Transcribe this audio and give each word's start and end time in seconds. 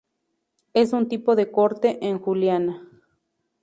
Es 0.73 0.93
un 0.93 1.07
tipo 1.07 1.35
de 1.35 1.51
corte 1.51 2.07
en 2.07 2.17
juliana. 2.17 2.87